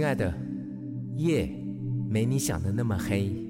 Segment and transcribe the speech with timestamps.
[0.00, 0.32] 亲爱的，
[1.18, 1.46] 夜
[2.08, 3.49] 没你想的那么黑。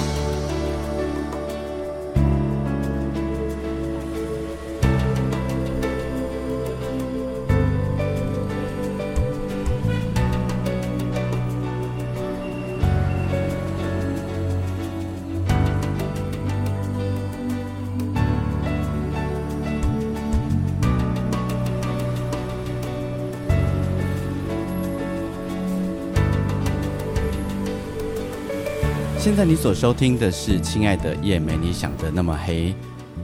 [29.41, 32.69] 在你所收听的是《亲爱的夜没你想的那么黑》。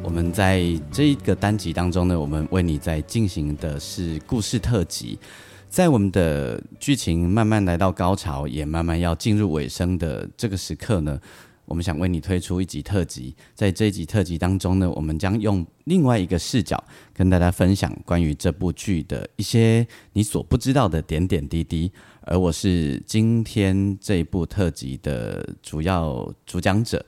[0.02, 5.20] 我们在这一个单集当中呢，我们为你在进行的是故事特辑。
[5.70, 11.20] 在我们的剧情慢慢来到高潮，也慢慢要进入尾声的这个时刻呢，
[11.66, 13.36] 我们想为你推出一集特辑。
[13.54, 21.92] 在这一集特辑当中呢，我们将用另外一个视角跟大家分享关于这部剧的一些你所不知道的点点滴滴。
[22.30, 27.04] 而我是今天这一部特辑的主要主讲者，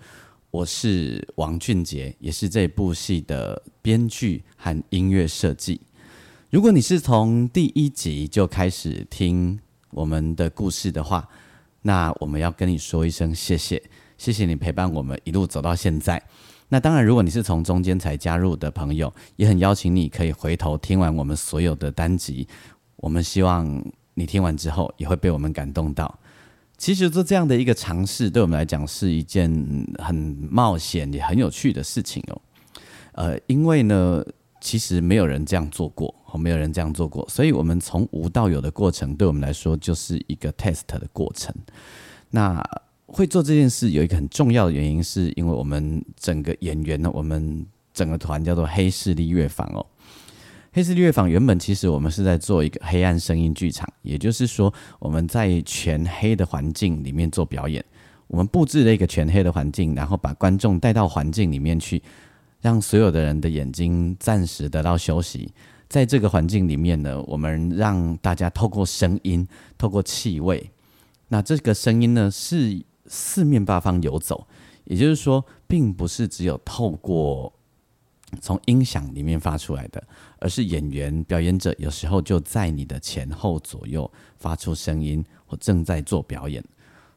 [0.50, 5.82] 我是王俊杰，也是这部戏的编剧和音乐设计。
[6.50, 9.60] 如果你是从第一集就开始听
[9.92, 11.28] 我们的故事的话，
[11.82, 13.84] 那我们要跟你说一声谢谢，
[14.18, 16.24] 谢谢你陪伴我们一路走到现在。
[16.70, 22.48] 那当然，如果你是从中间才加入的朋友，也很邀请你可以回头听完我们所有的单集。
[22.96, 23.84] 我们希望。
[24.20, 26.20] 你听完之后也会被我们感动到。
[26.78, 29.50] 其实做这样的一个尝试，对我们来讲是一件
[29.98, 30.16] 很
[30.52, 32.42] 冒险也很有趣的事情哦。
[33.14, 34.24] 呃，因为呢，
[34.62, 41.54] 其实没有人这样做过，没有人这样做过，所以我们从无到有的过程，对我们来说就是一个 test 的过程。
[42.30, 42.64] 那
[43.08, 49.86] 会做这件事有一个很重要的原因，是因为我们整个演员呢，我们整个团叫做黑势力乐坊哦。
[50.80, 57.84] 黑势力乐坊原本其实我们是在做一个黑暗声音剧场，也就是说我们在全黑的环境里面做表演。
[58.28, 62.02] 我们布置了一个全黑的环境，然后把观众带到环境里面去，
[62.62, 65.52] 让所有的人的眼睛暂时得到休息。
[65.90, 69.46] 在这个环境里面呢，我们让大家透过声音、
[69.78, 70.72] 透过气味，
[71.28, 74.48] 那这个声音呢是四面八方游走，
[74.86, 77.52] 也就是说，并不是只有透过。
[78.42, 80.04] 从音响里面发出来的，
[80.40, 86.64] 而是演员表演者有时候就在你的前后左右发出声音，或正在做表演，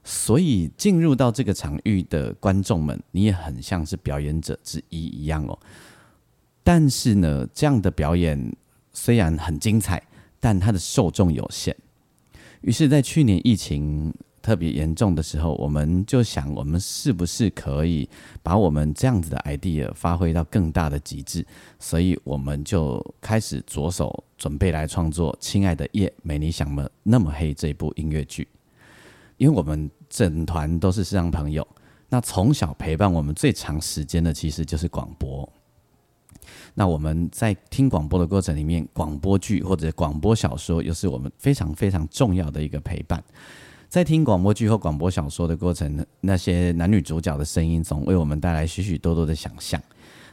[0.05, 5.59] 所以进入到这个场域的观众们，你也很像是表演者之一一样哦。
[6.63, 8.57] 但是呢，这样的表演
[8.93, 10.03] 虽然很精彩，
[10.41, 11.77] 但它的受众有限，
[12.63, 14.15] 于是，在去年疫情。
[14.43, 18.09] 特别严重的时候，我们就想，我们是不是可以
[18.43, 21.47] 把我们这样子的 idea 发挥到更大的极致？
[21.79, 28.47] 所以我们就开始着手准备来创作《亲爱的夜没你想的那么黑》这部音乐剧。
[29.39, 31.67] 因为我们整团都是视障朋友，
[32.09, 35.49] 那从小陪伴我们最长时间的其实就是广播。
[36.75, 43.23] 那我们在听广播的过程里面，广播剧或者广播小说又是我们非常非常重要的一个陪伴。
[43.93, 49.79] 在听广播剧或广播小说的过程，那些男女主角的声音总为我们带来许许多多的想象。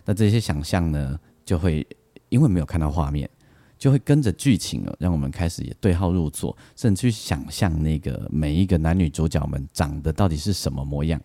[0.06, 1.86] 那这些想象呢，就会
[2.30, 3.30] 因为没有看到画面，
[3.78, 11.20] 就会跟着剧情哦，让我们开始也对号入座，甚至去想象那个每一个男女主角们长得到底是什么模样。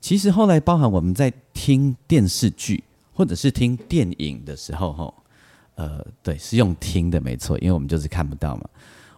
[0.00, 2.82] 其实后来包含我们在听电视剧
[3.14, 5.14] 或者是听电影的时候，吼，
[5.76, 8.68] 呃，对，是用听的没错，因为我们就是看不到嘛。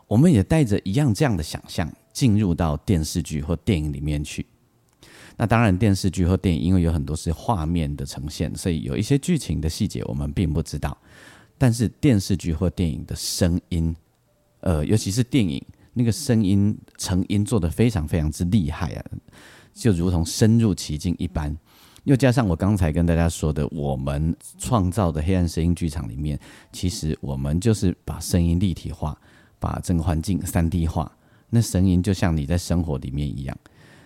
[0.07, 1.91] 我们也带着一样这样的想象。
[2.13, 4.45] 进入到电视剧或电影里面去，
[5.37, 10.97] 那当然电视剧或电影，因为有很多是画面的呈现，所以有一些剧情的细节我们并不知道。
[11.57, 13.95] 但是电视剧或电影的声音，
[14.61, 15.65] 呃，尤其是电影
[15.95, 19.05] 那个声音成音做的非常非常之厉害啊，
[19.73, 21.57] 就如同深入其境一般。
[22.05, 26.37] 又加上我刚才跟大家说的，我们创造的黑暗声音剧场里面，
[26.73, 29.17] 其实我们就是把声音立体化，
[29.61, 31.11] 把整个环境三 D 化。
[31.55, 33.55] 那声音就像你在生活里面一样，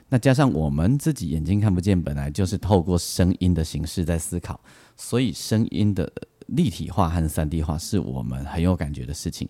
[0.09, 4.61] 那加上我们自己眼睛看不见，本来就是透过声音的形式在思考，
[4.97, 6.13] 所以声音的
[6.49, 9.49] 立体化和三 D 化是我们很有感觉的事情。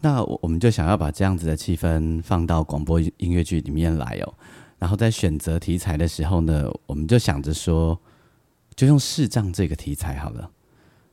[0.00, 4.34] 那我们就想要把这样子的气氛放到广播音乐剧里面来哦。
[4.80, 7.96] 然后在选择题材的时候呢，我们就想着说，
[8.74, 10.50] 就用视障这个题材好了。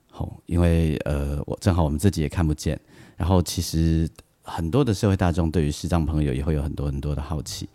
[0.09, 2.79] 好，因为呃，我正好我们自己也看不见，
[3.15, 4.09] 然后其实
[4.49, 7.69] 很多的社会大众对于视障朋友也会有很多很多的好奇。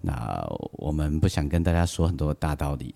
[0.00, 2.94] 那我们不想跟大家说很多大道理。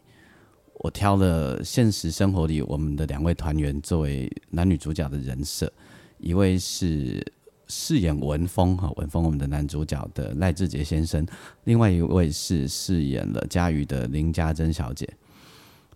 [0.75, 5.73] 我挑了现实生活里我们的两位团员作为男女主角的人设，
[6.19, 7.25] 一位是。
[7.69, 11.26] 饰演文峰哈文峰我们的男主角的赖志杰先生，
[11.64, 15.08] 另外一位是饰演了佳瑜的林家珍小姐。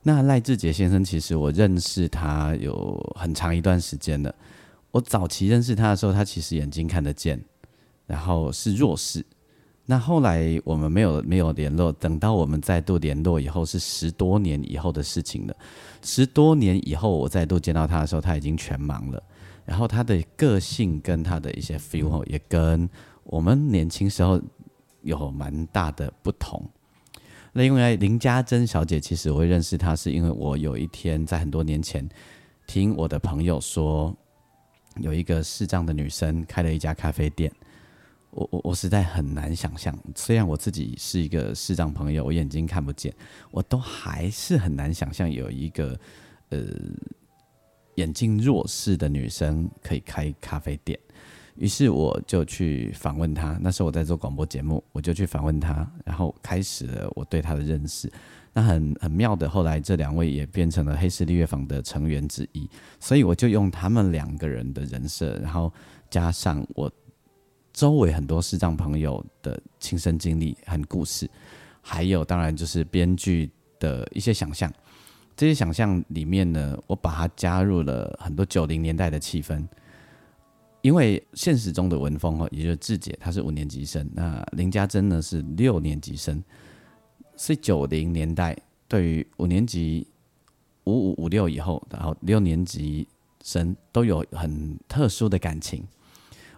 [0.03, 4.35] 那赖志杰先生其实我认识他有很长一段时间了。
[4.96, 7.38] 我早期认识他的时候，他其实眼睛看得见，
[8.06, 9.22] 然后是弱视。
[9.84, 15.54] 那后来我们没有没有联络，等到我们再度联络以后，是十多年以后的事情了。
[16.02, 19.22] 十多年以后，我再度见到他的时候，他已经全盲了。
[19.66, 22.88] 然后他的个性跟他的一些 feel 也跟
[23.25, 24.40] 我们年轻时候
[25.02, 26.64] 有蛮大的不同。
[27.52, 32.08] 那因为林家珍小姐，其实我会认识她，是因为我有一天在很多年前
[32.66, 34.16] 听我的朋友说，
[35.00, 37.52] 有一个视障的女生开了一家咖啡店。
[38.31, 43.14] 我我我实在很难想象，虽然我自己是一个视障朋友，我眼睛看不见，
[43.50, 45.98] 我都还是很难想象有一个
[46.50, 46.66] 呃。
[47.96, 51.00] 眼睛弱视的女生可以开咖啡店，
[51.58, 53.58] 于是我就去访问他。
[53.61, 58.11] 那时候我在做广播节目，我就去访问他，然后开始了我对他的认识。
[58.53, 62.69] 那很很妙的，后来这两位也变成了黑势力乐坊的成员之一，
[62.99, 65.70] 所以我就用他们两个人的人设，然后
[66.08, 66.91] 加上我
[67.73, 71.29] 周围很多视障朋友的亲身经历和故事，
[71.82, 74.73] 还有当然就是编剧的一些想象。
[75.37, 79.62] 这些想象里面呢，我把它加入了很多九零年代的气氛，
[80.87, 86.41] 因为现实中的文峰哦，也就是志姐，她是五年级生，那林家珍呢是六年级生，
[87.37, 88.56] 是九零年代
[88.87, 90.06] 对于五年级
[90.85, 93.09] 五五五六以后，然后六年级
[93.43, 95.83] 生都有很特殊的感情。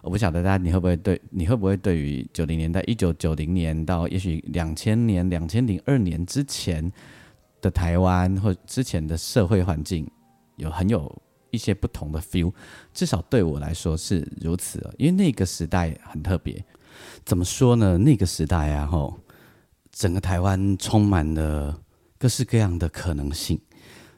[0.03, 6.91] 我不晓得大家你会不会对你会不会对于九零年代一九九零年到也许两千年两千零二年之前。
[7.61, 10.09] 的台湾或之前的社会环境
[10.55, 11.13] 有很有
[11.51, 12.51] 一些不同的 feel，
[12.93, 14.79] 至少对我来说是如此。
[14.97, 16.63] 因为那个时代很特别，
[17.25, 17.97] 怎么说呢？
[17.97, 19.19] 那个时代啊，吼，
[19.91, 21.79] 整个台湾充满了
[22.17, 23.59] 各式各样的可能性。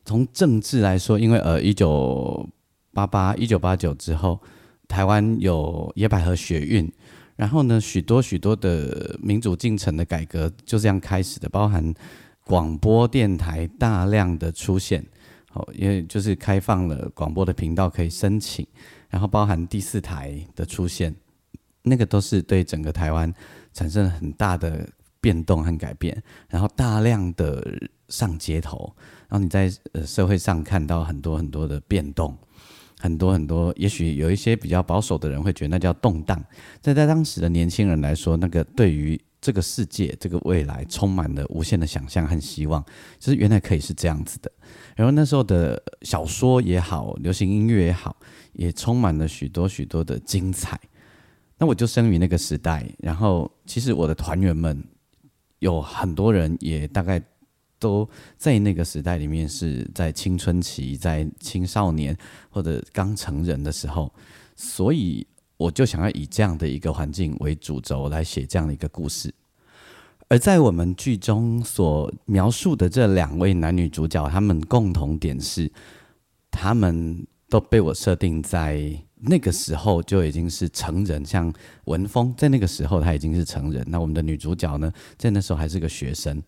[0.06, 2.48] 从政治来说，因为呃，一九
[2.94, 4.39] 八八、一九八九之后，
[4.88, 6.92] 台湾有野百合学运，
[7.36, 11.94] 然后呢，许多许多的民主进程的改革就这样开始的，包含。
[12.44, 15.06] 广播电台大量的出现，
[15.53, 18.65] 哦，因为就是开放了广播的频道可以申请，
[19.09, 21.13] 然后包含第四台的出现，
[21.83, 23.33] 那个都是对整个台湾
[23.74, 24.88] 产生了很大的
[25.19, 26.21] 变动和改变。
[26.48, 27.65] 然后大量的
[28.07, 28.94] 上街头，
[29.27, 32.38] 然后你在呃社会上看到很多很多的变动，
[33.00, 36.42] 很多很多，也许有一些比较保守的人会觉得那叫动荡，
[36.81, 39.19] 但在当时的年轻人来说，那个对于。
[39.44, 42.80] 这个世界，这个未来充满了无限的想象和希望，
[43.18, 44.52] 就是原来可以是这样子的。
[44.95, 48.16] 然后那时候的小说也好，流行音乐也好，
[48.54, 50.80] 也充满了许多许多的精彩。
[51.57, 54.83] 那我就生于那个时代，然后其实我的团员们
[55.60, 57.21] 有很多人也大概
[57.80, 58.07] 都
[58.38, 62.18] 在那个时代里面是在青春期，在青少年
[62.50, 64.14] 或者刚成人的时候，
[64.56, 65.28] 所以。
[65.62, 69.31] 我就想要以这样的一个环境为主轴来写这样的一个故事，
[70.31, 75.69] 而在我们剧中所描述的这两位男女主角，他们共同点是，
[76.50, 81.52] 他们都被我设定在那个时候就已经是成人，像
[81.83, 86.42] 文峰在那个时候他已经是成人，那我们的女主角呢，在那时候还是个学生。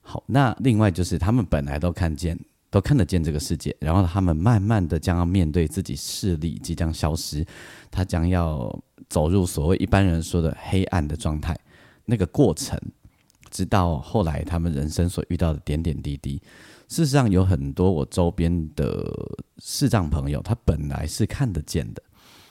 [0.00, 2.38] 好，那另外就是他们本来都看见。
[2.70, 7.44] 都看得见这个世界，然后他们慢慢的将要面对自己视力即将消失，
[7.90, 8.74] 他将要
[9.10, 11.54] 走入所谓一般人说的黑暗的状态，
[12.06, 12.80] 那个过程，
[13.52, 16.42] 直到后来他们人生所遇到的点点滴滴。
[16.88, 19.08] 事实上，有很多我周边的
[19.58, 22.02] 视障朋友，他本来是看得见的，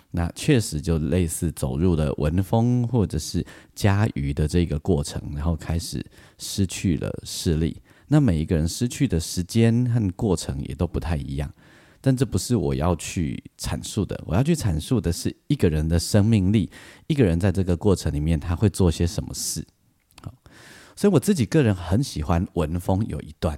[0.10, 6.04] 那确实就类似走入了文风或者是嘉瑜的这个过程，然后开始
[6.40, 7.82] 失去了视力。
[8.08, 11.54] 那每一个人失去的时间和过程也都不太一样，
[12.02, 14.20] 但这不是我要去阐述的。
[14.26, 16.70] 我要去阐述的是一个人的生命力，
[17.06, 19.64] 一个人在这个过程里面他会做些什么事。
[21.02, 23.58] 所以我自己个人很喜欢文风有一段，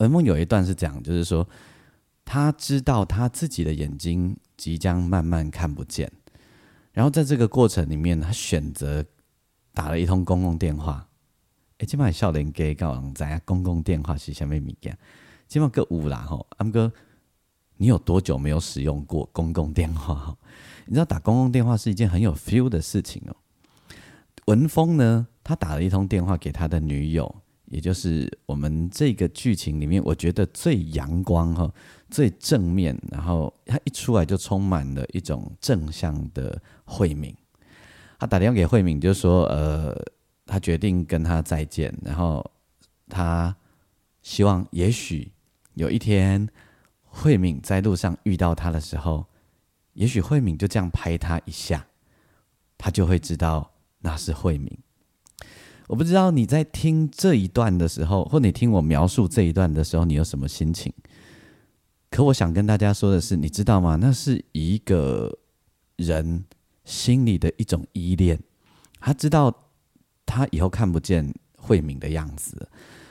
[0.00, 1.48] 文风有一段是讲，就是说
[2.24, 6.10] 他知道他自己的眼睛即将慢慢看不见，
[6.90, 9.04] 然后在这个过程里面，他选择
[9.72, 11.06] 打了一通公共电话。
[11.78, 14.98] 哎，今晚少年给告人知影公共电话是虾米物件？
[15.46, 16.92] 今晚个有啦吼，阿哥，
[17.76, 20.36] 你有多久没有使用过公共电话？
[20.86, 23.36] 你知道打公共电话是一件很有 feel 的事情哦。
[24.46, 27.34] 文峰呢，他打了一通电话给他的女友，
[27.66, 31.72] 也就是我们这个剧情里面，我觉得最阳光哈、
[32.10, 37.34] 最正面，然后他一出来就充满了一种正向的慧敏。
[38.18, 39.96] 他打电话给慧敏，就说：“呃。”
[40.44, 42.44] 他决定跟他再见，然后
[43.08, 43.56] 他
[44.22, 45.32] 希望也许
[45.74, 46.46] 有一天
[47.04, 49.24] 慧敏在路上遇到他的时候，
[49.94, 51.86] 也许慧敏就这样拍他一下，
[52.76, 54.76] 他就会知道那是慧敏。
[55.92, 60.90] 我不知道你在听这一段的时候，或你听我描述这一段的时候，你有什么心情？
[62.10, 63.96] 可我想跟大家说的是，你知道吗？
[64.00, 65.38] 那是一个
[65.96, 66.46] 人
[66.86, 68.40] 心里的一种依恋，
[69.00, 69.54] 他知道。
[70.24, 72.66] 他以后看不见慧敏的样子，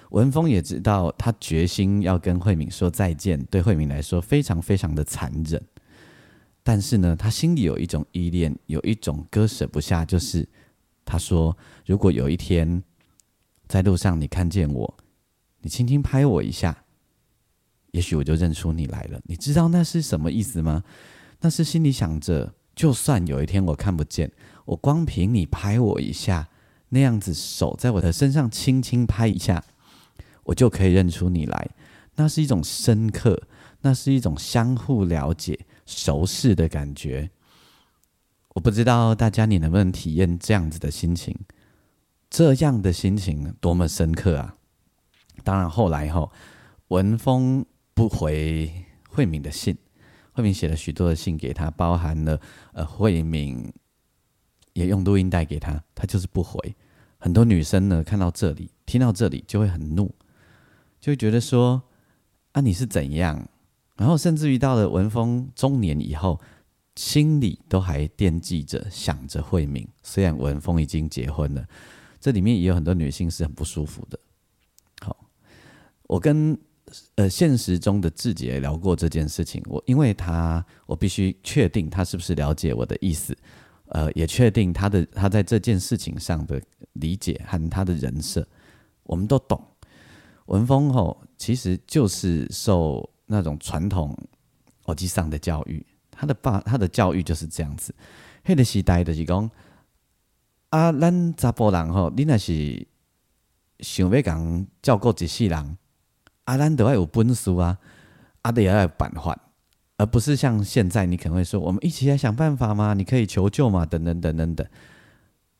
[0.09, 5.61] 文峰也知道他决心要跟慧敏说再见，对慧敏来说非常非常的残忍。
[6.63, 10.47] 但是呢，他心里有一种依恋，有一种割舍不下，就是
[11.05, 12.83] 他说：“如果有一天
[13.67, 14.97] 在路上你看见我，
[15.61, 16.83] 你轻轻拍我一下，
[17.91, 20.83] 也许我就认出你来了。”你知道那是什么意思吗？
[21.41, 24.31] 那是心里想着，就算有一天我看不见，
[24.65, 26.49] 我光凭你拍我一下。
[26.93, 29.63] 那样子手在我的身上轻轻拍一下，
[30.43, 31.69] 我就可以认出你来。
[32.15, 33.41] 那是一种深刻，
[33.79, 37.31] 那是一种相互了解、熟识的感觉。
[38.53, 41.35] 我不知道大家你能不能体验这样子的心情？
[42.29, 44.55] 这样的心情多么深刻啊！
[45.43, 46.31] 当然后来后，
[46.89, 48.71] 文峰不回
[49.09, 49.77] 慧敏的信，
[50.33, 52.39] 慧敏写了许多的信给他，包含了
[52.73, 53.71] 呃慧敏。
[54.73, 56.57] 也用录音带给他，他就是不回。
[57.17, 60.15] 很多女生呢，看到这里，听到这里就会很怒，
[60.97, 61.83] 就会觉得说
[62.53, 63.49] ：“啊，你是怎样？”
[63.97, 66.39] 然后甚至于到了文峰中年以后，
[66.95, 69.87] 心里都还惦记着、想着慧敏。
[70.03, 71.65] 虽然文峰已经结婚了，
[72.19, 74.19] 这里面也有很多女性是很不舒服的。
[75.01, 75.15] 好，
[76.03, 76.57] 我跟
[77.15, 83.37] 呃现实中的志杰聊过这件事情，我因为他，我必须确定他是不是了解我的意思。
[83.93, 86.61] 呃，也确定他的他在这件事情上的
[86.93, 88.47] 理解和他的人设，
[89.03, 89.61] 我们都懂。
[90.45, 94.17] 文峰吼其实就是受那种传统
[94.85, 95.85] 耳机上的教育，
[96.21, 97.91] 他的爸他的教育就是这样子。
[98.45, 99.49] 迄个时代就是讲，
[100.69, 102.87] 啊，咱查甫人吼，你若是
[103.79, 105.77] 想要讲照顾一世人，
[106.43, 107.75] 啊，咱都要有本事啊，
[108.43, 109.35] 啊，得要有办法。
[109.97, 112.93] 而不是像现在，你可能会说：“我们一起来想办法嘛？
[112.93, 114.67] 你可以求救吗？”等等等等等。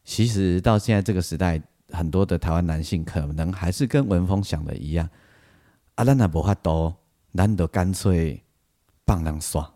[0.03, 5.09] 其实到现在这个时代，很多的台湾男性可能还是跟文峰想的一样
[5.95, 6.95] ：“啊，咱也无法多，
[7.33, 8.43] 咱就干脆
[9.07, 9.71] 放人耍，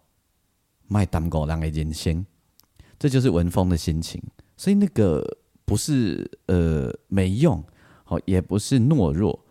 [0.87, 2.25] 卖耽误人的人生。”
[2.99, 4.21] 这就是文峰的心情。
[4.57, 7.63] 所以那个不是呃没用，
[8.07, 9.45] 哦，也不是懦弱，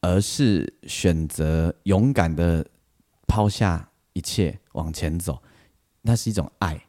[0.00, 2.66] 而是选择勇敢的
[3.26, 3.88] 抛下。
[4.16, 5.42] 一切往前走，
[6.00, 6.82] 那是一种爱。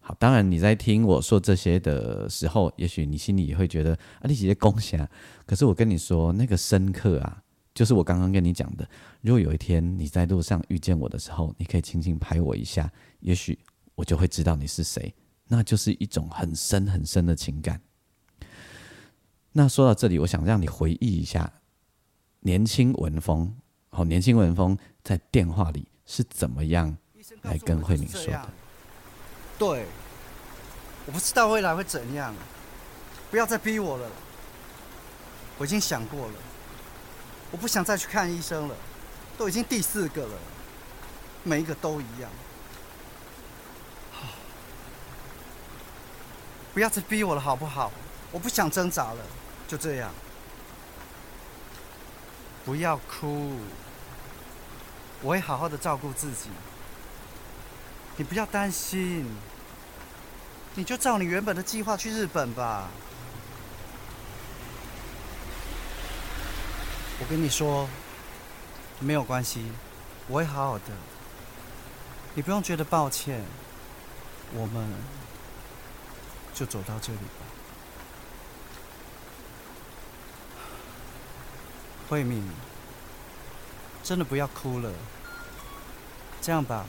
[0.00, 5.06] 好，当然你在听我说这些的时候，也许你心里会觉得啊，你直接恭喜啊。
[5.44, 7.42] 可是我跟你说，那个深刻啊，
[7.74, 8.88] 就是我刚刚跟你讲的。
[9.20, 12.90] 如果有一天你在路上遇见我的时候，你可以轻轻拍我一下，
[13.20, 13.58] 也许
[13.94, 15.14] 我就会知道你是谁。
[15.48, 17.80] 那就是一种很深很深的情感。
[19.52, 21.52] 那说到这里，我想让你回忆一下
[22.40, 23.54] 年轻文风。
[23.90, 25.88] 好，年轻文风在电话里。
[26.06, 26.94] 是怎么样
[27.44, 28.50] 来跟慧敏说的？
[29.58, 29.86] 对，
[31.06, 32.34] 我不知道未来会怎样，
[33.30, 34.10] 不要再逼我了。
[35.56, 36.34] 我已经想过了，
[37.54, 38.74] 我不想再去看医生了，
[39.38, 40.32] 都已经第四个了，
[41.44, 42.28] 每一个都一样。
[46.72, 47.92] 不要再逼我了，好不好？
[48.32, 49.18] 我不想挣扎了，
[49.68, 50.10] 就这样。
[52.64, 53.52] 不要哭。
[55.22, 56.50] 我会好好的照顾自己，
[58.16, 59.30] 你不要担心，
[60.74, 62.88] 你就照你原本的计划去日本吧。
[67.20, 67.88] 我跟你说，
[68.98, 69.64] 没有关系，
[70.26, 70.84] 我会好好的，
[72.34, 73.42] 你不用觉得抱歉，
[74.52, 74.88] 我们
[76.52, 77.46] 就走到这里吧。
[82.08, 82.46] 慧敏，
[84.02, 84.92] 真的不要哭了。
[86.42, 86.84] 这样吧，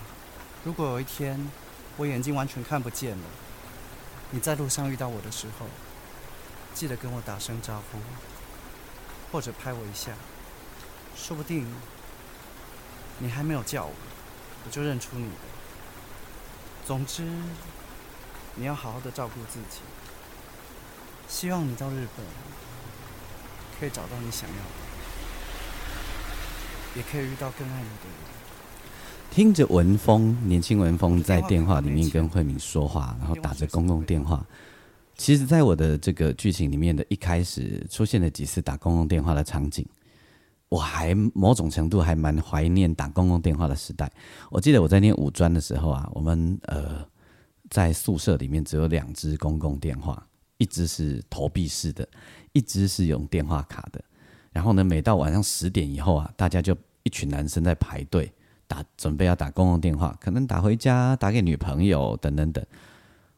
[0.63, 1.50] 如果有一天
[1.98, 3.24] 我眼睛完全看不见了，
[4.32, 5.67] 你在路上遇到我的时候，
[6.74, 8.00] 记得跟我打声招呼，
[9.36, 10.13] 或者拍我一下，
[11.13, 11.68] 说不定
[13.20, 13.92] 你还没有叫我，
[14.65, 15.32] 我就认出你了。
[16.86, 17.22] 总之，
[18.56, 19.82] 你要好好的照顾自己。
[21.27, 22.25] 希望你到日本
[23.77, 24.62] 可以找到你想要的，
[26.96, 28.15] 也可以遇到更爱你的人。
[29.32, 34.46] 听着文峰，年轻文峰在电话里面跟慧敏说话，然后打着公共电话。
[35.17, 39.86] 其实，在我的这个剧情里面的一开始出现了几次打公共电话的场景，
[40.69, 44.12] 我还某种程度还蛮怀念打公共电话的时代。
[44.50, 47.05] 我记得我在念五专的时候啊，我们呃
[47.69, 50.25] 在宿舍里面只有两只公共电话。
[50.57, 52.07] 一只是投币式的，
[52.53, 54.01] 一只是用电话卡的。
[54.53, 58.31] 然后呢，每到晚上十点以后啊，大家就一群男生在排队
[58.65, 62.65] 打，准备要打公共电话，可能打回家、打给女朋友等等等。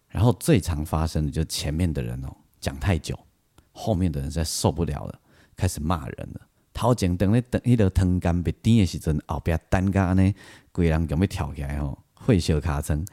[0.10, 3.18] 然后最常发生的就是前面的人哦讲太久，
[3.72, 5.20] 后面的人实在受不了了，
[5.56, 6.42] 开始骂人了。
[6.74, 10.34] 头前等咧等迄个汤干被点的时阵，后边单家呢，
[10.72, 13.06] 规人咁要跳起来吼，会小卡称，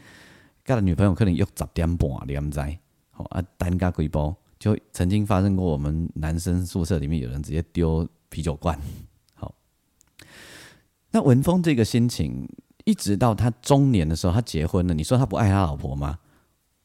[0.64, 2.60] 甲女朋友可能约十点半，你唔知？
[3.10, 8.78] 好啊，单嘎鬼包就曾经发生过，我们男生宿舍里面有人直接丢啤酒罐。
[9.34, 9.54] 好，
[11.10, 12.48] 那文峰这个心情，
[12.84, 14.92] 一直到他中年的时候，他结婚了。
[14.92, 16.18] 你说他不爱他老婆吗？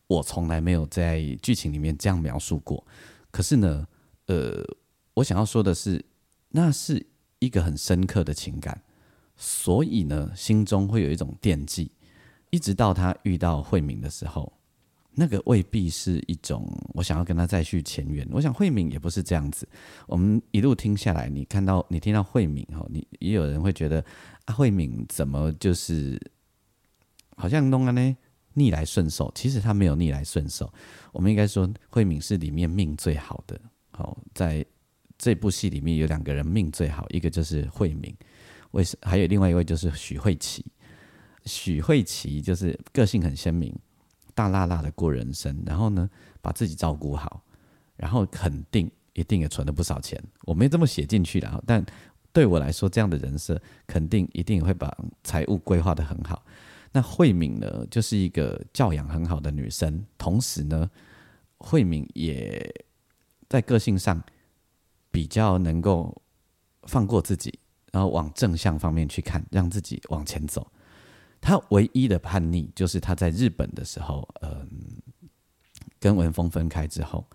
[0.10, 2.84] 我从来没有在剧情里面这样描述过。
[3.30, 3.88] 可是呢，
[4.26, 4.66] 呃，
[5.14, 6.04] 我想要说的是，
[6.50, 7.06] 那是
[7.38, 8.82] 一个很深刻的情感，
[9.38, 11.92] 所以呢，心中会有一种惦记，
[12.50, 14.52] 一直到他遇到慧敏的时候。
[15.12, 18.26] 那个未必是一种我想要跟他再续前缘。
[18.32, 19.68] 我想慧敏也不是这样子。
[20.08, 24.04] 我们一路听下来，你看到你听到慧敏哈，你也有人会觉得
[24.46, 26.20] 啊，慧敏怎么就是
[27.36, 28.18] 好像弄了呢
[28.54, 29.32] 逆来顺受？
[29.36, 30.72] 其实他没有逆来顺受。
[31.12, 33.60] 我们应该说，慧敏是里面命最好的。
[33.92, 34.66] 好，在
[35.18, 38.16] 这部戏里面有两个人命最好，一个就是慧敏，
[38.72, 40.66] 为什还有另外一位就是许慧琪。
[41.46, 43.74] 许慧琪就是个性很鲜明。
[44.36, 46.10] 大辣辣的过人生，然后呢，
[46.42, 47.44] 把自己照顾好，
[47.98, 50.18] 然后肯定一定也存了不少钱。
[50.44, 51.86] 我没这么写进去的，但
[52.32, 56.46] 对我来说，这样的人设肯定一定会把财务规划的很好。
[56.92, 60.90] 那慧敏呢，就是一个教养很好的女生，同时呢，
[61.58, 62.74] 慧敏也
[63.48, 64.22] 在个性上
[65.12, 66.20] 比较能够
[66.84, 67.60] 放过自己，
[67.92, 70.72] 然后往正向方面去看，让自己往前走。
[71.42, 74.68] 她唯一的叛逆就是她在日本的时候，嗯，
[76.00, 77.26] 跟文峰分开之后，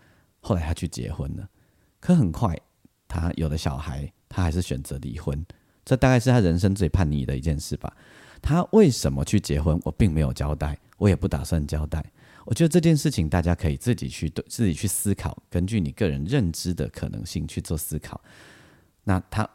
[0.40, 1.49] 后来她去结婚了。
[2.01, 2.55] 可很快，
[3.07, 5.47] 她有了小孩，她还是选择离婚。
[5.85, 7.95] 这大概是他人生最叛逆的一件事吧。
[8.44, 9.80] 他为什么去结婚？
[9.85, 12.04] 我并没有交代，我也不打算交代。
[12.44, 18.20] 我觉得这件事情大家可以自己去对自己去思考，根据你个人认知的可能性去做思考。
[19.02, 19.48] 那他。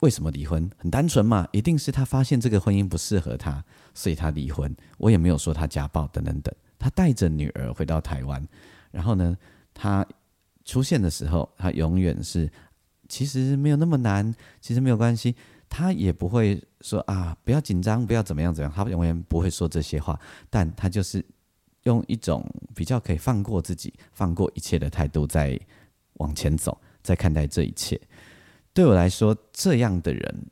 [0.00, 0.68] 为什么离婚？
[0.78, 3.64] 很单纯嘛，一定是他发现这个婚姻不适合他，
[3.94, 4.74] 所以他离婚。
[4.98, 6.52] 我也没有说他家暴等等等。
[6.76, 8.44] 他带着女儿回到台湾，
[8.90, 9.38] 然后呢，
[9.72, 10.04] 他
[10.64, 12.50] 出现的时候，他永远是
[13.08, 15.36] 其实没有那么难，其实没有关系。
[15.68, 18.74] 他也不会说啊，不要紧张，不要怎么样怎么样。
[18.74, 20.18] 他永远不会说这些话，
[20.50, 21.24] 但他就是
[21.84, 25.58] 用一种比较可以放过自己、放过一切的态度在
[26.14, 28.00] 往前走，在看待这一切。
[28.74, 30.46] 对我来说，这样的人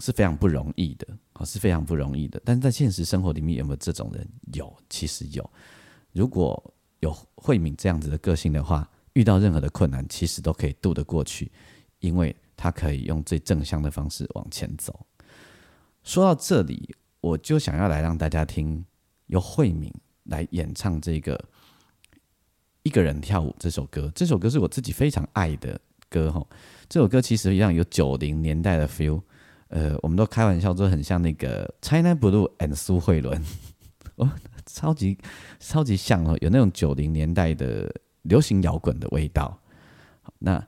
[0.00, 2.40] 是非常不容易的，啊，是非常不容易的。
[2.44, 4.28] 但是在现实生活里面，有没有这种人？
[4.52, 5.50] 有，其实有。
[6.12, 6.62] 如果
[7.00, 11.50] 有慧敏这样子的个性的话，遇到任何的困难，其实都可以渡得过去，
[12.00, 15.04] 因为他可以用最正向的方式往前走。
[16.06, 18.82] 说到这里，我就想要来让大家听，
[19.26, 19.92] 由慧敏
[20.22, 21.36] 来演唱这个
[22.84, 24.10] 《一个人跳舞》这首歌。
[24.14, 26.46] 这首歌是我自己非常爱的歌，哈。
[26.88, 29.20] 这首歌其实一样有九零年代的 feel，
[29.66, 33.44] 呃，我们都开玩笑说很像那个 China Blue and 苏慧伦，
[34.14, 34.30] 哦，
[34.64, 35.18] 超级
[35.58, 37.92] 超级像哦，有那种九零年代的
[38.22, 39.60] 流行摇滚的味道。
[40.38, 40.64] 那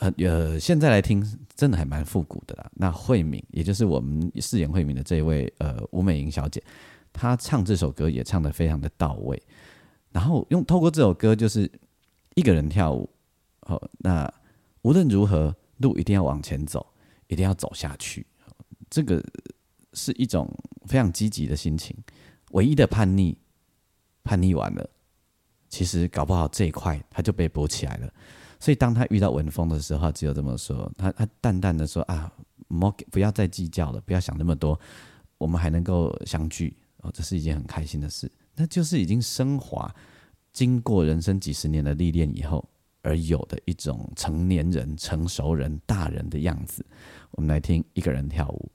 [0.00, 2.70] 呃呃，现在来听真的还蛮复古的啦。
[2.74, 6.62] 那慧敏，也就是我们饰演慧敏的这位呃吴美莹小姐，
[7.12, 9.42] 她唱这首歌也唱的非常的到位。
[10.12, 11.70] 然后用透过这首歌，就是
[12.34, 13.08] 一个人跳舞，
[13.62, 14.32] 哦，那。
[14.86, 16.86] 无论如何，路一定要往前走，
[17.28, 18.26] 一定要走下去。
[18.90, 19.18] 这个
[19.94, 20.46] 是一种
[20.86, 21.96] 非常积极的心情。
[22.50, 23.34] 唯一的叛逆，
[24.22, 24.86] 叛逆完了，
[25.70, 28.12] 其实搞不好这一块他就被补起来了。
[28.64, 32.32] 所以当他遇到文峰的时候，只有这么说：他他淡淡的说啊，
[32.66, 34.80] 莫不要再计较了，不要想那么多。
[35.36, 38.32] 我们还能够相聚哦，这是一件很开心的事。
[38.54, 39.94] 那就是已经升华，
[40.50, 42.66] 经过人生几十年的历练以后
[43.02, 46.82] 而有的一种成年人、成熟人、大人的样子。
[47.32, 48.72] 我们来听一个人跳舞。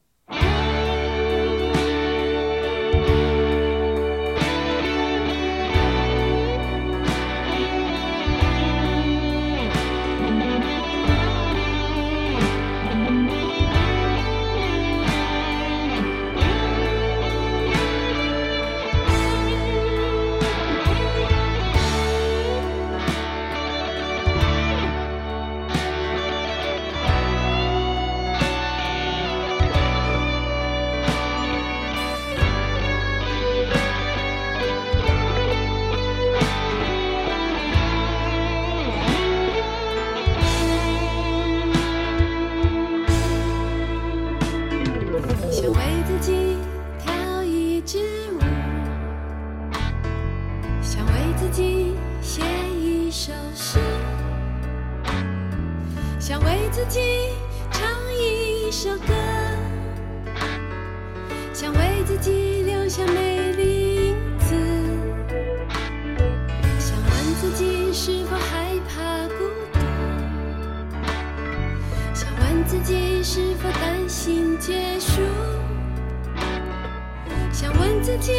[78.10, 78.34] 自己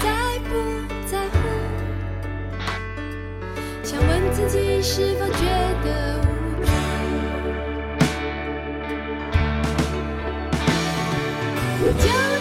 [0.00, 0.54] 在不
[1.04, 1.34] 在乎？
[3.82, 5.42] 想问自己是否觉
[5.82, 6.24] 得无
[11.90, 11.96] 助？
[11.98, 12.31] 就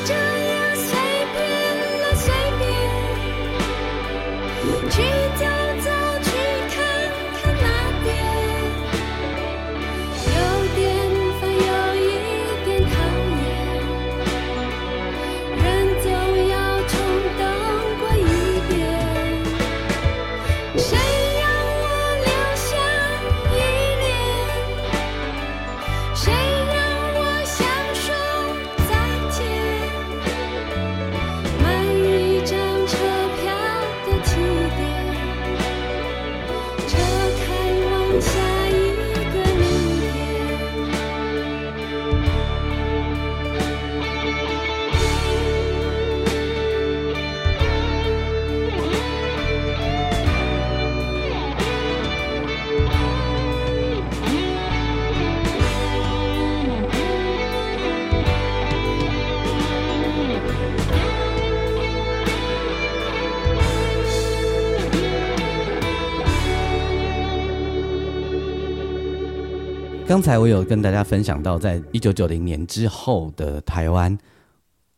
[70.12, 74.18] 刚才我有跟大家分享到，在一九九零年之后的台湾，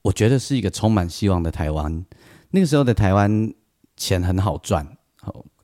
[0.02, 2.04] 我觉得是一个充满希望的台湾。
[2.50, 3.54] 那个时候的台湾
[3.96, 4.98] 钱很好赚。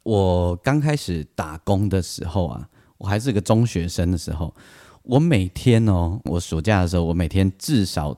[0.04, 4.54] 我刚开始打工的时候啊，我还是个中学生的时候，
[5.02, 8.16] 我每天哦，我暑假的时候，我每天至少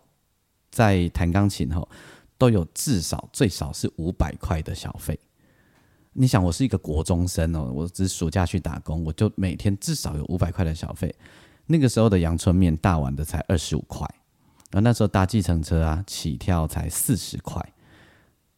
[0.70, 1.88] 在弹钢琴后
[2.38, 5.18] 都有至少最少是五百块的小费。
[6.14, 11.14] 你想，我是一个国中生哦，我只暑假去打工，我就每天至少有五百块的小费。
[11.68, 14.06] 那个时候的阳春面大碗的才二十五块，
[14.72, 17.66] 而那时候搭计程车啊，起跳才四十块。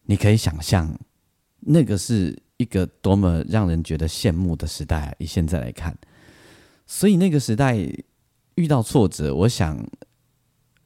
[0.05, 0.99] 你可以想象，
[1.59, 5.15] 那个是一个多么让人觉得羡慕的时代！
[5.19, 5.95] 以现在来看，
[6.87, 7.77] 所以那个时代
[8.55, 9.87] 遇到挫折，我想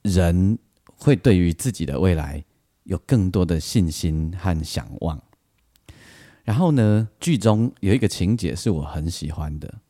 [0.02, 0.60] 人
[0.98, 2.44] 会对于自己的未来
[2.84, 5.24] 有更多的信心和向往。
[6.48, 9.82] 然后呢，剧中有一个情节是我很喜欢的，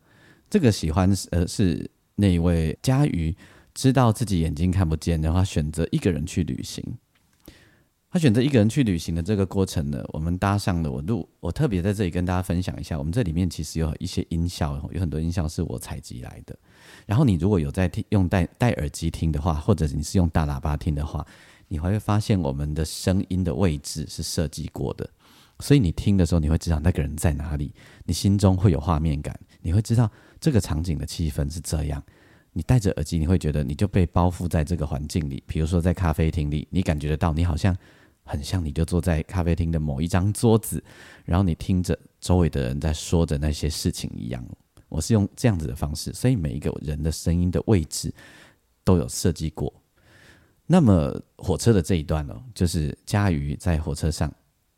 [0.50, 3.36] 这个喜欢呃是那一位佳瑜
[3.76, 6.84] 知道自己眼睛看不见，然后选择一个人去旅行。
[8.10, 16.58] 他选择一个人去旅行的这个过程呢，我们搭上了我录，我特别在这里跟大家分享一下，我们这里面其实有一些音效，有很多音效是我采集来的。
[17.06, 21.24] 然后你如果有在听用戴戴耳机听的话，或者你是用大喇叭听的话，
[21.68, 25.08] 你还会发现我们的声音的位置是设计过的。
[25.60, 27.74] 所以你听的时候，你会知道那个人在哪里，
[28.06, 32.04] 你心中会有画面感，你会知道这个场景的气氛是这样。
[32.54, 35.44] 你戴着耳机，你会觉得你就被包覆在这个环境里。
[35.48, 37.76] 比如说在咖啡厅里，你感觉得到，你好像
[38.24, 40.84] 很像，你就坐在咖啡厅的某一张桌子，
[41.26, 44.44] 然后你听着周围的人在说着那些事情一样。
[44.90, 48.14] 我是用这样子的方式，所以每一个人的声音的位置
[48.84, 49.74] 都有设计过。
[50.68, 54.32] 那么火车的这一段呢，就是佳瑜在火车上，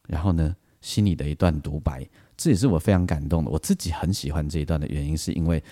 [0.07, 0.55] 然后呢。
[0.81, 3.51] 心里的一段独白，这也是我非常感动的。
[3.51, 5.63] 我自己很喜欢这一段的原因，是因为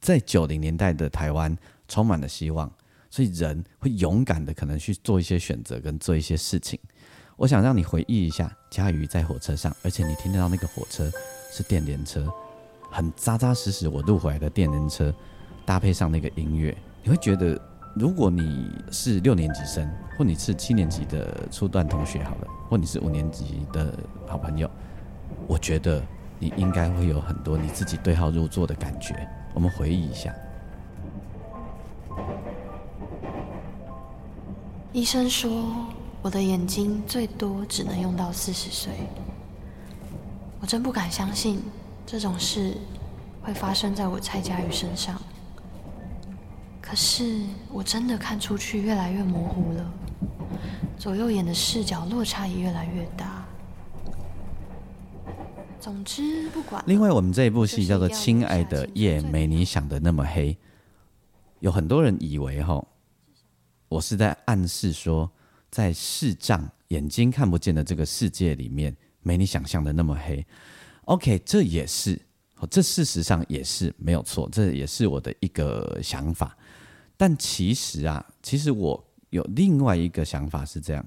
[0.00, 1.56] 在九零年代的台湾
[1.88, 2.70] 充满了希望，
[3.10, 6.78] 所以人会勇敢的可能去做一些选择跟做一些事情。
[7.36, 11.10] 我想让你回忆一下，佳瑜在火车上，而且你听得到那个火车
[11.52, 12.26] 是电联车，
[12.90, 15.14] 很扎扎实实我录回来的电联车，
[15.64, 17.60] 搭配上那个音乐，你会觉得，
[17.98, 23.92] 如果你是六年级生，或你是七年级的初段同学好了，或你是五年级的
[24.26, 24.70] 好朋友，
[25.46, 26.02] 我觉得
[26.38, 29.26] 你应该会有很多你自己对号入座的感觉。
[29.54, 30.34] 我们回忆一下。
[34.92, 35.86] 医生说。
[36.22, 38.92] 我的眼睛最多只能用到四十岁，
[40.60, 41.62] 我真不敢相信
[42.04, 42.76] 这种事
[43.42, 45.22] 会发生在我蔡佳瑜身上。
[46.88, 49.92] 可是我真的看出去越来越模糊了，
[50.96, 53.44] 左右眼的视角落差也越来越大。
[55.80, 56.80] 总之不管。
[56.86, 60.52] 另外，我们这一部戏叫做《亲爱的夜没你想的那么黑》，
[61.58, 62.80] 有很多人以为哈，
[63.88, 65.28] 我是在暗示说。
[65.68, 70.46] 在视障、眼睛看不见的这个世界里面，没你想象的那么黑。
[71.04, 72.18] OK，这也是，
[72.70, 76.56] 这事实上也是没有错，这也是我的一个想法。
[77.16, 81.04] 但其实啊，其实我有另外一个想法是这样：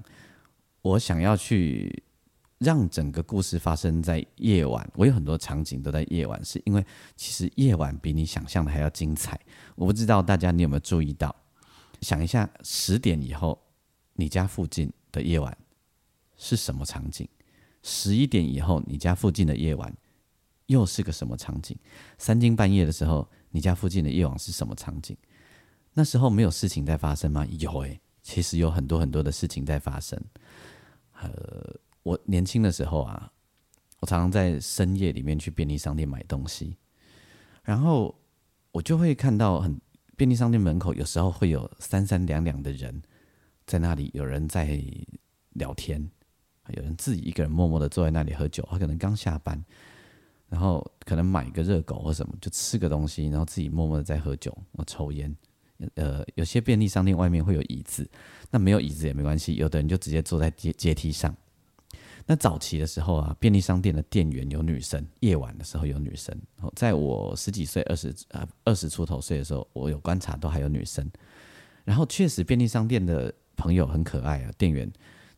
[0.82, 2.02] 我想要去
[2.58, 4.90] 让整个故事发生在夜晚。
[4.94, 6.84] 我有很多场景都在夜晚，是因为
[7.16, 9.38] 其实夜晚比你想象的还要精彩。
[9.74, 11.34] 我不知道大家你有没有注意到？
[12.00, 13.58] 想一下，十点以后。
[14.14, 15.56] 你家附近的夜晚
[16.36, 17.26] 是什么场景？
[17.82, 19.90] 十一点以后，你家附近的夜晚
[20.66, 21.74] 又是个什么场景？
[22.18, 25.16] 三更半夜的时候，你家附近的夜晚是什么场景？
[25.94, 27.46] 那时候没有事情在发生吗？
[27.58, 30.18] 有诶，其实有很多很多的事情在发生。
[31.20, 31.30] 呃，
[32.02, 33.30] 我年轻的时候啊，
[33.98, 36.76] 我常常在深夜里面去便利商店买东西，
[37.62, 38.14] 然后
[38.72, 39.80] 我就会看到很
[40.16, 43.02] 便利商店门口有时候会有三三两两的人。
[43.66, 44.82] 在那里，有人在
[45.50, 46.10] 聊天，
[46.74, 48.66] 有人自己一个人默默的坐在那里喝酒。
[48.68, 49.64] 他可能刚下班，
[50.48, 54.56] 然后可能买个热狗或什么，就吃个东西，然后自己默默的在喝酒、
[54.88, 55.32] 抽烟。
[55.94, 58.08] 呃，有些便利商店外面会有椅子，
[58.50, 61.34] 那没有椅子也没关系，有的人就直接坐在阶阶梯上。
[62.26, 66.36] 那早期的时候啊，便利商店的店员有女生，夜晚的时候有女生。
[66.76, 71.10] 在我十几岁、二十呃二十出头岁的时候，我有观察都还有女生。
[71.84, 73.32] 然后确实便利商店的。
[73.56, 74.90] 朋友很可爱啊，店员，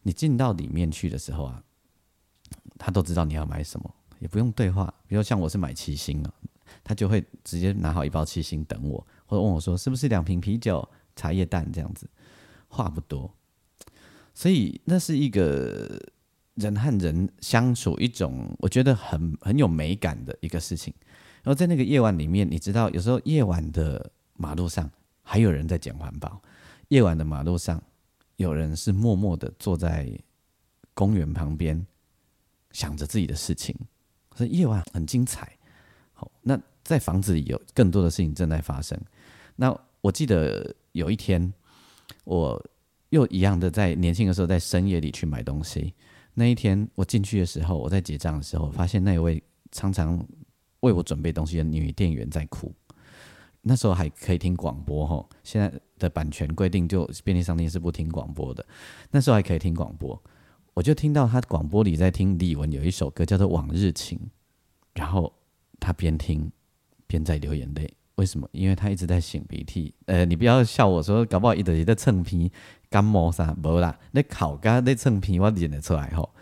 [0.03, 1.61] 你进到里面去的时候啊，
[2.79, 4.95] 他都知道你要买什么，也不用对话。
[5.09, 6.33] 比如像我是买七星啊，
[6.85, 12.07] 他就会直接拿好一包七星等我，或者问我说是不是两瓶啤酒、茶叶蛋这样子，
[12.69, 13.35] 话不多。
[14.35, 15.99] 所以那是一个
[16.57, 20.93] 人和人相处一种我觉得很很有美感的一个事情。
[21.43, 24.91] 然后在那个夜晚里面，你知道有时候夜晚的马路上
[25.23, 26.43] 还有人在捡环保，
[26.89, 27.83] 夜晚的马路上。
[28.37, 30.11] 有人是默默的坐在
[30.93, 31.87] 公园旁边，
[32.73, 33.75] 想着自己的事情。
[34.35, 35.57] 所以夜晚很精彩。
[36.13, 39.01] 好，那在房子里有更多的事情正在发生。
[39.63, 41.55] 那我记得有一天，
[42.25, 42.61] 我
[43.11, 45.95] 又一样的在年轻的时候在深夜里去买东西。
[46.35, 50.21] 那一天我进去的时候，我在结账的时候，发现那一位常常
[50.81, 52.75] 为我准备东西的女店员在哭。
[53.61, 58.67] 那时候还可以听广播哈，现在的版权规定就便利商店是不听广播的。
[59.13, 60.21] 那时候还可以听广播，
[60.75, 64.19] 我就听到他广播里在听李玟有一首歌叫做《往日情》，
[64.93, 65.33] 然后
[65.79, 66.51] 他边听
[67.07, 67.89] 边在流眼泪。
[68.17, 68.49] 为什么？
[68.53, 69.95] 因为他一直在擤鼻涕。
[70.07, 72.53] 呃，你不要笑我说，搞不好一直在蹭皮
[72.91, 76.35] 感冒啥，无啦，那烤干那蹭皮我演得出来吼，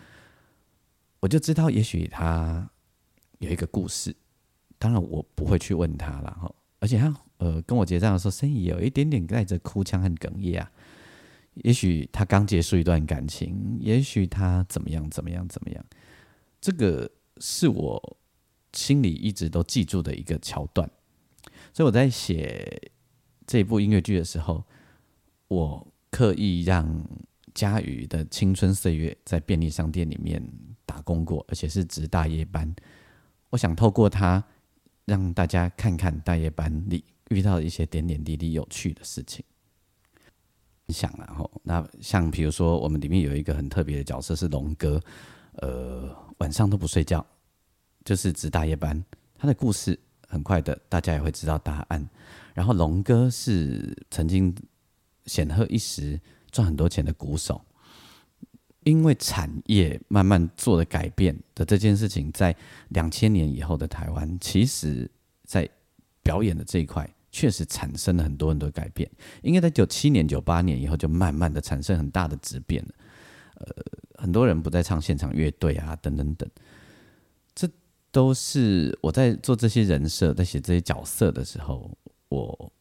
[1.21, 2.69] 我就知道也许他
[3.39, 4.15] 有一个故事。
[4.77, 6.53] 当然我不会去问他了哈。
[6.79, 10.71] 而且他呃跟我结账的时候，声音有一点点带着哭腔和哽咽啊。
[11.55, 15.85] 也许他刚结束一段感情，也许他怎么样怎么样怎么样。
[16.59, 18.17] 这个是我
[18.73, 20.89] 心里一直都记住的一个桥段。
[21.73, 22.91] 所以我在写
[23.45, 24.63] 这部音乐剧的时候，
[25.47, 27.03] 我刻意让
[27.53, 30.41] 佳宇的青春岁月在便利商店里面
[30.85, 32.75] 打工过，而且是值大夜班。
[33.49, 34.43] 我想透过他。
[35.05, 39.43] 让大家看看大夜班里遇到的一些点点滴滴有趣的事情。
[40.85, 45.01] 你想然后，那像比如说，我们里面有一个很特别的角色是龙哥，
[45.55, 47.25] 呃，晚上都不睡觉，
[48.05, 49.03] 就是值大夜班。
[49.35, 49.99] 他的故事
[50.31, 52.09] 很快的，大家也会知道答案。
[52.53, 54.55] 然后，龙哥是曾经
[55.25, 57.61] 显赫一时、赚很多钱的鼓手。
[58.83, 62.55] 因为产业慢慢做的改变的这件事情，在
[62.89, 65.07] 两千年以后的台湾，其实
[65.43, 65.69] 在
[66.23, 69.07] 表演的这一块确实产生了很多很多改变。
[69.43, 72.89] 应该在九七年、九八年以后，就慢慢的产生很大的质变了。
[73.57, 73.67] 呃，
[74.15, 76.49] 很多人不再唱现场乐队啊，等等等，
[78.11, 81.89] 都是我在做这些人设、在写这些角色的时候，
[82.29, 82.71] 我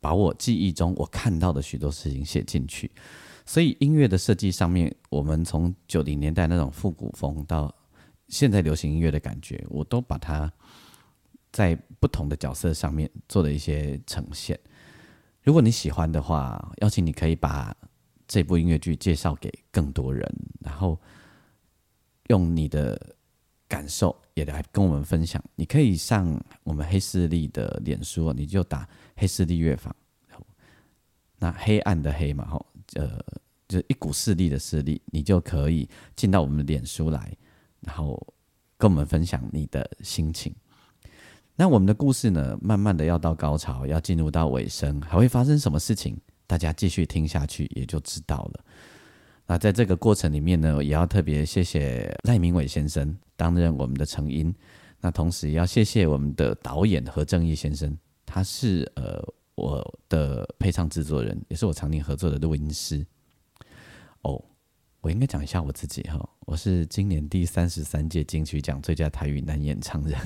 [0.00, 2.90] 把我记忆中我看到的许多事情写进去。
[3.46, 7.74] 所以音乐的设计上面，我们从九零年代那种复古风到
[8.28, 10.50] 现在流行音乐的感觉，我都把它
[11.52, 14.58] 在不同的角色上面做了一些呈现。
[15.42, 17.76] 如果你喜欢的话，邀请你可以把
[18.26, 20.26] 这部音乐剧介绍给更多人，
[20.60, 20.98] 然后
[22.28, 23.14] 用你的
[23.68, 25.42] 感受也来跟我们分享。
[25.54, 29.94] 你可以上我们黑势力的脸书，你就打黑势力乐坊，
[31.38, 32.66] 那黑暗的黑嘛，吼。
[32.94, 33.18] 呃，
[33.66, 37.34] 就一股势力的势力，你就可以进到我们的脸书来，
[37.80, 38.24] 然后
[38.76, 40.54] 跟我们分享你的心情。
[41.56, 46.16] 那我们的故事呢，慢慢的要到高潮，要进入到尾声，还会发生什么事情？
[46.46, 48.64] 大家继续听下去也就知道了。
[49.46, 54.54] 那在这个过程里面呢，也要特别谢谢赖明伟先生担任我们的成音，
[55.00, 59.22] 那同时也要谢谢我们的导演何正义先生，他是呃。
[59.56, 63.06] 我的配唱制作人，也是我常年合作的录音师。
[64.22, 64.44] 哦，
[65.00, 70.18] 我应该讲一下我自己哈，我是今年第三十三届金曲奖最佳台语男演唱人。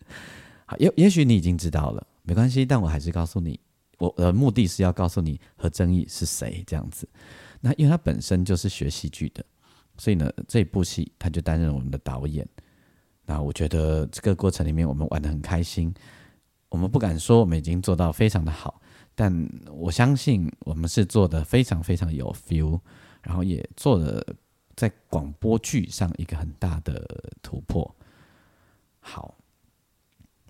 [0.68, 3.58] 好，也也许你已经知道了，没关系，但我还是告诉你，
[3.96, 7.08] 我的目的是要告诉你何正义是谁这样子。
[7.66, 9.44] 那因为他本身就是学戏剧的，
[9.98, 12.46] 所以呢，这部戏他就担任我们的导演。
[13.24, 15.92] 那我觉得这个过程里面，我们玩的很开心。
[16.68, 18.80] 我们不敢说我们已经做到非常的好，
[19.16, 19.32] 但
[19.72, 22.80] 我相信我们是做的非常非常有 feel，
[23.20, 24.24] 然后也做了
[24.76, 27.92] 在广播剧上一个很大的突破。
[29.00, 29.34] 好，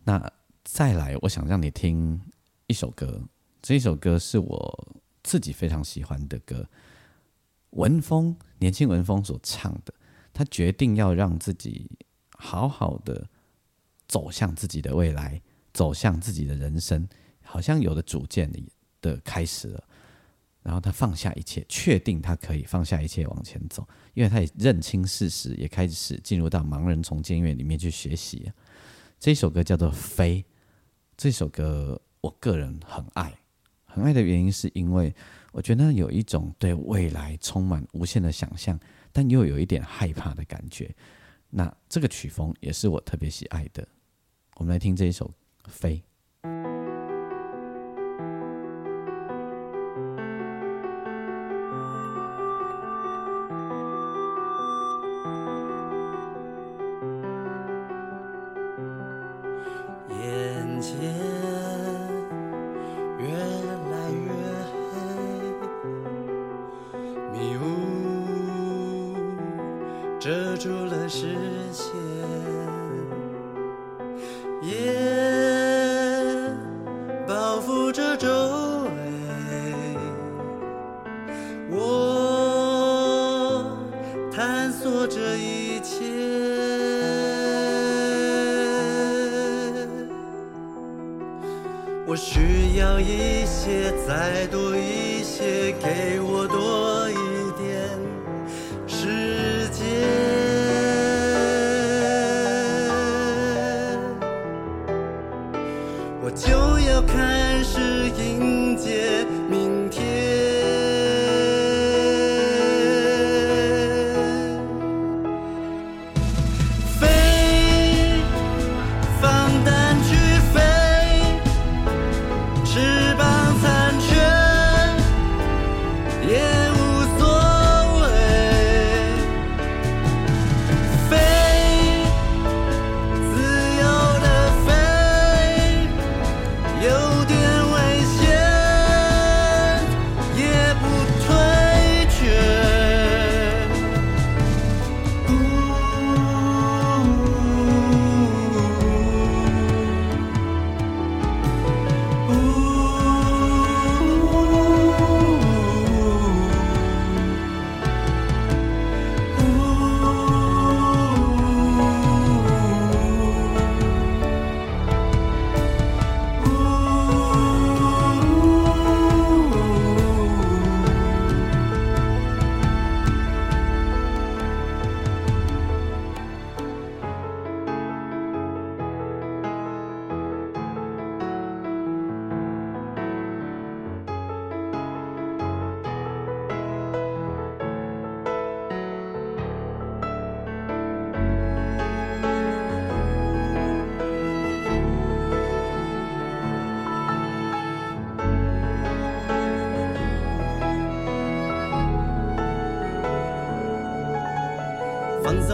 [0.05, 0.31] 那
[0.65, 2.21] 再来，我想让你听
[2.67, 3.23] 一首歌，
[3.63, 4.89] 这一首歌是我
[5.23, 6.69] 自己非常喜欢的歌，
[7.71, 9.93] 文风年轻文风所唱的，
[10.33, 11.91] 他决定要让自己
[12.39, 13.29] 好好的
[14.09, 15.41] 走向自己的未来。
[15.73, 17.07] 走向自己的人生，
[17.43, 18.59] 好像有了主见的
[19.03, 19.85] 的开始了。
[20.63, 28.51] 然后他放下一切，确定他可以放下一切往前走，因为他也认清事实，也开始进入到盲人重建院里面去学习。
[29.21, 30.43] 这首歌叫做《飞》，
[31.15, 33.39] 这首歌我个人很爱，
[33.97, 35.15] 很爱的原因是因为
[35.53, 38.79] 我觉得有一种对未来充满无限的想象，
[39.11, 40.95] 但又有一点害怕的感觉。
[41.49, 43.89] 那这个曲风也是我特别喜爱的。
[44.57, 45.33] 我们来听这一首。
[45.69, 46.03] 飞。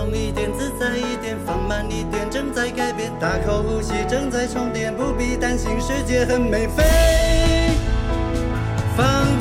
[0.03, 6.83] 松一点，自在一点，放慢一点，正在改变，大口呼吸，正在充电，不必担心，世界很美，飞，
[8.97, 9.32] 放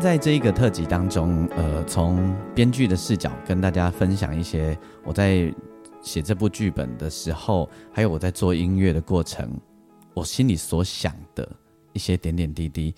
[0.00, 5.54] 在这一个特辑当中，呃，从编剧的视角跟大家分享一些我在
[6.00, 9.60] 写这部剧本的时候，还有我在做音乐的过程，
[10.14, 11.46] 我心里所想的
[11.92, 12.94] 一些点点滴滴。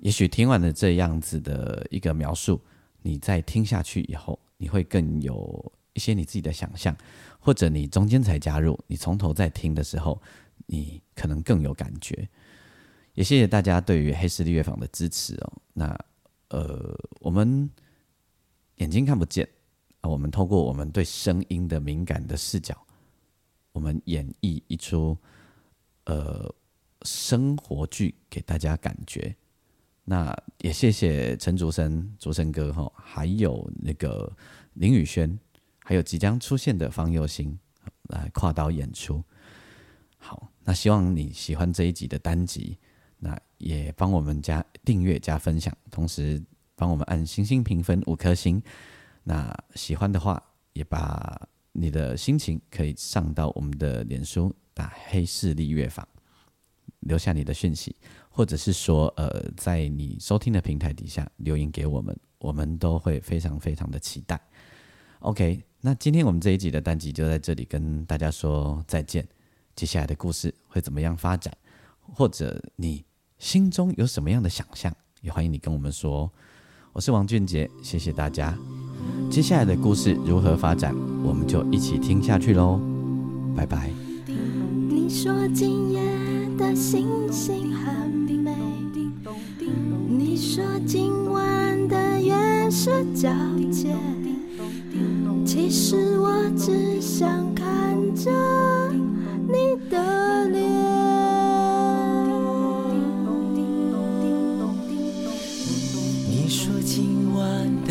[0.00, 2.60] 也许听完了这样子的一个描述，
[3.02, 6.96] 你在听下去以后，你会更有一些你自己的想象，
[7.38, 10.20] 或者你中间才加入，你从头再听的时候，
[10.66, 12.28] 你可能更有感觉。
[13.14, 15.52] 也谢谢大家对于黑势力乐坊的支持哦。
[15.72, 15.96] 那
[16.52, 17.68] 呃，我们
[18.76, 19.48] 眼睛看不见
[20.02, 22.76] 啊，我们透过我们对声音的敏感的视角，
[23.72, 25.16] 我们演绎一出
[26.04, 26.54] 呃
[27.04, 29.34] 生活剧给大家感觉。
[30.04, 34.30] 那也谢谢陈竹生、竹生哥哈，还有那个
[34.74, 35.38] 林宇轩，
[35.78, 37.58] 还有即将出现的方佑兴
[38.10, 39.24] 来跨刀演出。
[40.18, 42.76] 好，那希望你喜欢这一集的单集。
[43.24, 46.42] 那也帮我们加订阅、加分享，同时
[46.74, 48.60] 帮我们按星星评分五颗星。
[49.22, 50.42] 那喜欢的话，
[50.72, 56.06] 也把你的心情可以上到我们的脸书打黑势力乐坊，
[57.00, 57.94] 留下你的讯息，
[58.28, 64.40] 或者是说呃，在你收听的平台底下留言给我们，我们都会非常非常的期待。
[65.20, 69.24] OK，那今天我们这一集的单集就在这里跟大家说再见。
[69.76, 71.56] 接下来的故事会怎么样发展，
[72.00, 73.04] 或者你
[73.42, 76.30] 心中有什么样的想象，也欢迎你跟我们说。
[76.92, 78.56] 我是王俊杰，谢谢大家。
[79.28, 82.80] 接下来的故事如何发展，我们就一起听下去喽。
[83.56, 83.90] 拜拜。
[84.88, 86.00] 你说今夜
[86.56, 88.54] 的星星很美，
[90.08, 93.92] 你说今晚的月色皎洁，
[95.44, 98.30] 其实我只想看着
[98.92, 100.41] 你的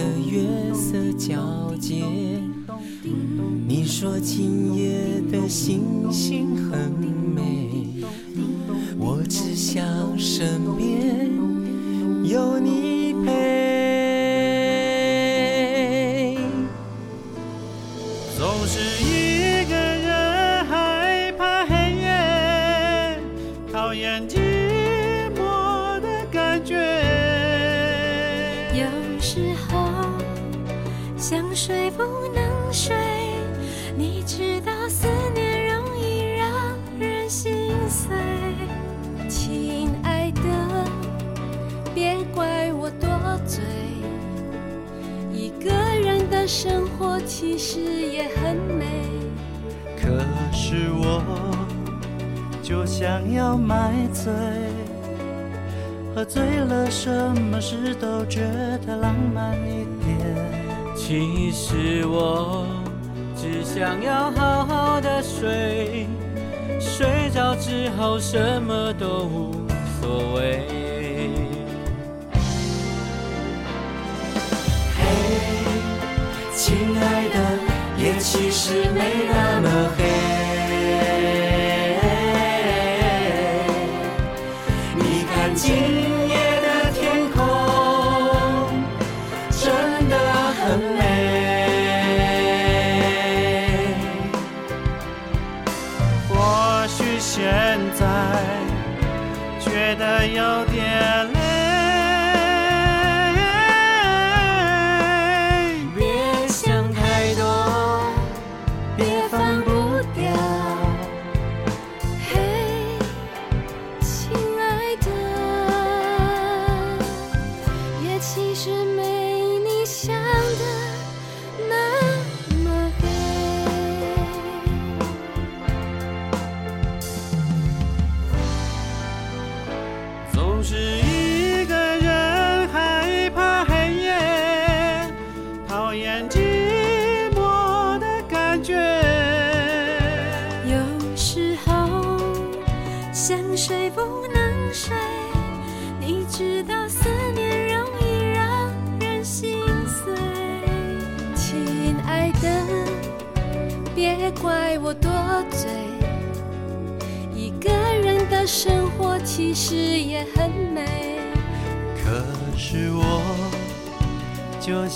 [0.01, 2.03] 的月色皎洁，
[3.67, 7.87] 你说今夜的星星很美，
[8.97, 9.85] 我只想
[10.17, 11.29] 身边
[12.23, 13.70] 有你陪。
[31.71, 32.03] 睡不
[32.35, 32.43] 能
[32.73, 32.93] 睡，
[33.95, 38.13] 你知道思念容易让人心碎。
[39.29, 40.41] 亲爱的，
[41.95, 43.07] 别怪我多
[43.47, 43.63] 嘴，
[45.31, 45.71] 一个
[46.03, 49.07] 人的生活其实也很美。
[49.95, 50.09] 可
[50.51, 51.23] 是我
[52.61, 54.29] 就想要买醉，
[56.13, 57.09] 喝醉了什
[57.49, 58.41] 么事都觉
[58.85, 60.00] 得浪漫一点。
[61.11, 62.65] 其实我
[63.35, 66.07] 只想要好好的睡，
[66.79, 69.51] 睡着之后什么都无
[69.99, 70.65] 所谓。
[74.95, 75.03] 嘿，
[76.55, 77.37] 亲爱的，
[78.01, 80.40] 夜其实没那么黑。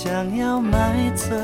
[0.05, 1.35] 想要买醉，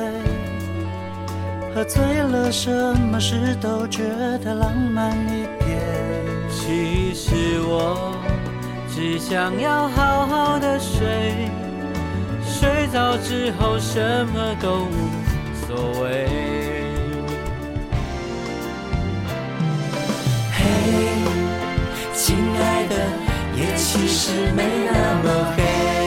[1.73, 4.03] 喝醉了什么事都觉
[4.43, 5.79] 得浪漫一点。
[6.47, 8.15] 其实我
[8.87, 11.49] 只想要好好的睡，
[12.45, 14.93] 睡着之后什么都无
[15.65, 16.27] 所谓。
[20.53, 20.63] 嘿，
[22.13, 22.95] 亲爱的，
[23.57, 26.00] 夜其实没那么黑。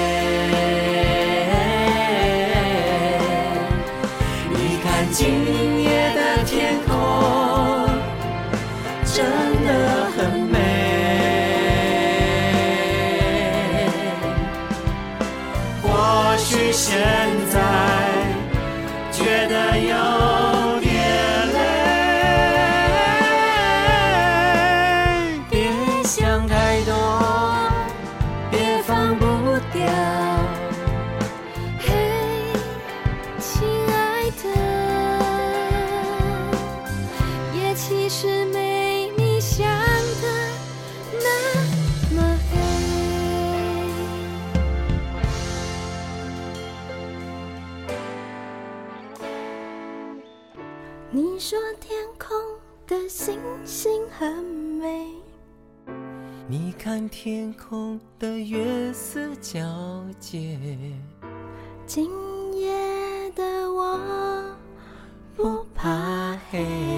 [5.16, 5.63] 你
[57.24, 59.64] 天空的月色皎
[60.20, 60.58] 洁，
[61.86, 62.10] 今
[62.52, 64.54] 夜的我
[65.34, 66.93] 不怕黑。